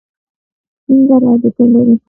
[0.83, 1.95] ټینګه رابطه لري.